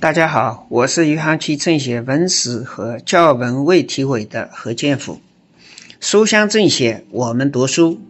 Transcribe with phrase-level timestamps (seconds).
[0.00, 5.20] 大家好，我是余杭区政协文史和教文卫体委的何建甫。
[6.00, 8.00] 书香政协，我们读书。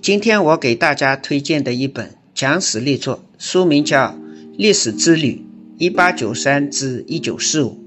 [0.00, 4.10] 今天我给大家推荐的一本讲史力作，书名叫
[4.56, 5.44] 《历史之旅：
[5.76, 7.80] 一八九三至一九四五》，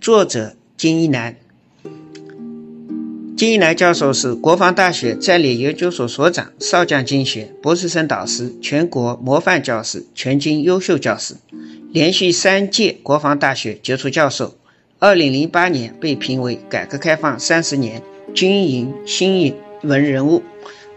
[0.00, 1.34] 作者金一南。
[3.36, 11.34] 金一南教授是国防大学战略研究所所长、少将军学博士生导师、全国模范教师、全军优秀教师。
[11.90, 14.54] 连续三届国防大学杰出教授，
[15.00, 18.02] 二零零八年被评为改革开放三十年
[18.34, 20.44] 军营新闻人物，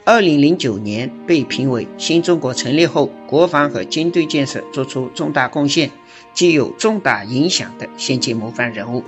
[0.06, 5.90] 二零零九年被评为新中国成立后国防和军队建设作出重大贡献、
[6.36, 9.04] 具有重大影响的先进模范人物。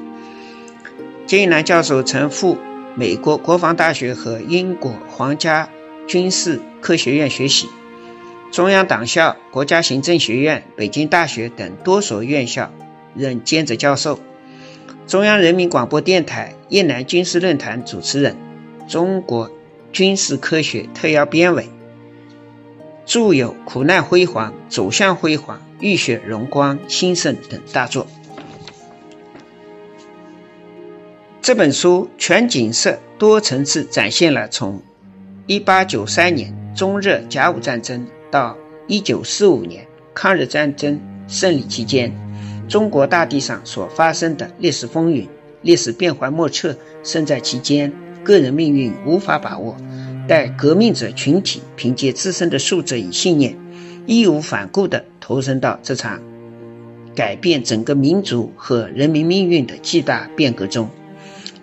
[1.28, 2.58] 金一南教授曾赴
[2.96, 5.70] 美国国防大学和英国皇家
[6.08, 7.68] 军事科学院学习。
[8.52, 12.72] 中央党校、国家行政学院、北京大学等多所院校
[13.16, 14.20] 任兼职教授，
[15.06, 18.36] 中央人民广播电台越南军事论坛主持人，
[18.88, 19.52] 中国
[19.92, 21.70] 军事科学特邀编委，
[23.06, 28.08] 著有《苦难辉煌》《走向辉煌》《浴血荣光》《兴盛》等大作。
[31.50, 34.84] 这本书全景色、多层次展现了从
[35.48, 38.06] 1893年中日甲午战争。
[38.30, 42.14] 到一九四五年抗日战争胜利期间，
[42.68, 45.28] 中国大地上所发生的历史风云、
[45.64, 47.92] 历史变幻莫测，身在其间，
[48.24, 49.76] 个人命运无法把握。
[50.28, 53.58] 待革命者群体凭借自身的素质与信念，
[54.06, 56.22] 义无反顾地投身到这场
[57.16, 60.88] 改变整个民族和人民命运的巨大变革中，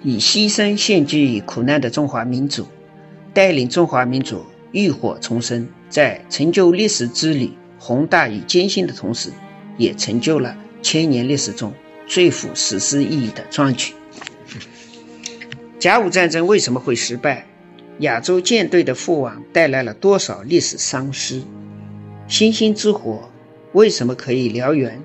[0.07, 2.65] 以牺牲献祭于苦难的中华民族，
[3.35, 4.41] 带领中华民族
[4.71, 5.67] 浴火重生。
[5.89, 9.31] 在成就历史之旅宏大与艰辛的同时，
[9.77, 11.73] 也成就了千年历史中
[12.07, 13.95] 最富史诗意义的壮举。
[15.81, 17.45] 甲午战争为什么会失败？
[17.99, 21.43] 亚洲舰队的覆亡带来了多少历史丧失？
[22.29, 23.29] 星星之火
[23.73, 25.03] 为什么可以燎原？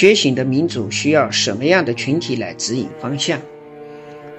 [0.00, 3.38] 觉醒的民主需要什么样的群体来指引方向？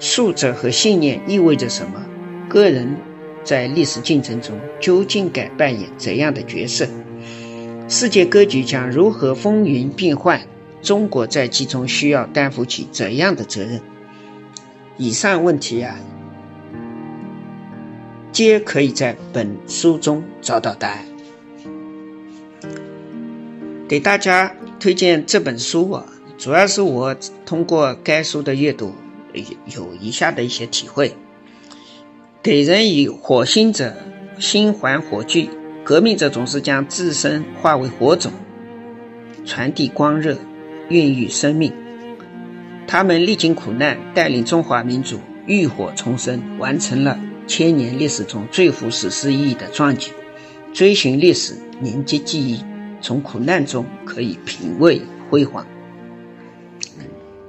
[0.00, 2.04] 素质和信念意味着什么？
[2.48, 2.96] 个人。
[3.44, 6.88] 在历史进程中，究竟该扮演怎样的角色？
[7.88, 10.40] 世界格局将如何风云变幻？
[10.82, 13.80] 中国在其中需要担负起怎样的责任？
[14.96, 15.94] 以上问题啊，
[18.32, 21.04] 皆可以在本书中找到答案。
[23.92, 26.06] 给大家推荐这本书啊，
[26.38, 27.14] 主要是我
[27.44, 28.94] 通过该书的阅读，
[29.66, 31.14] 有以下的一些体会。
[32.42, 33.94] 给人以火星者
[34.38, 35.50] 心怀火炬，
[35.84, 38.32] 革命者总是将自身化为火种，
[39.44, 40.38] 传递光热，
[40.88, 41.70] 孕育生命。
[42.86, 50.12] 他们历经苦难，带领中华民族浴火重生，完成了千年历史中最富史诗意义的壮举。
[50.72, 52.64] 追寻历史，凝结记忆，
[53.02, 55.66] 从苦难中可以品味辉煌。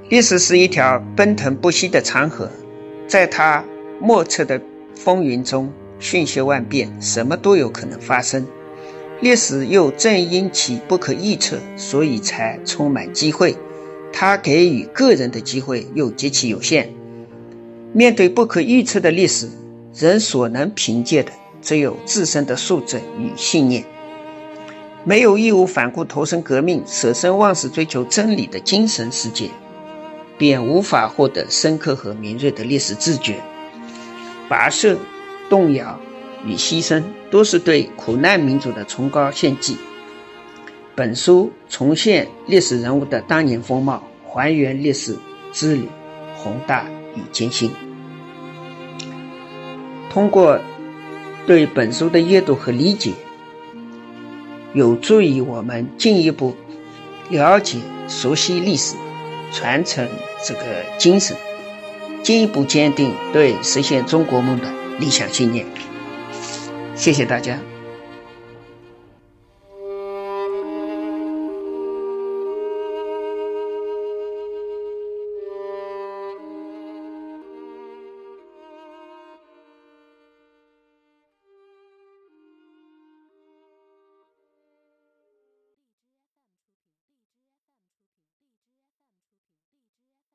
[0.10, 2.52] 历史是一条奔腾不息的长河，
[3.08, 3.64] 在它
[4.02, 4.60] 莫测的。
[4.96, 8.46] 风云中瞬息万变，什么都有可能发生。
[9.22, 13.58] 历史又正因其不可预测，所以才充满机会。
[14.14, 16.94] 它给予个人的机会又极其有限。
[17.92, 19.50] 面对不可预测的历史，
[19.96, 23.84] 人所能凭借的只有自身的素质与信念。
[25.06, 29.50] 没有义无反顾投身革命、舍生忘死追求真理的精神世界，
[30.38, 33.42] 便无法获得深刻和敏锐的历史自觉。
[34.50, 34.98] 跋涉、
[35.50, 36.00] 动摇
[36.46, 39.78] 与牺牲，都是对苦难民族的崇高献祭。
[40.96, 45.18] 本书重现历史人物的当年风貌，还原历史
[45.52, 45.90] 之旅
[46.38, 46.86] 宏大
[47.16, 47.70] 与艰辛。
[50.10, 50.58] 通过
[51.46, 53.12] 对本书的阅读和理解，
[54.74, 56.56] 有助于我们进一步
[57.30, 58.96] 了解、熟悉历史，
[59.52, 60.08] 传承
[60.46, 60.62] 这个
[60.98, 61.36] 精神。
[62.24, 65.66] 进一步坚定对实现中国梦的理想信念。
[66.96, 67.60] 谢谢大家。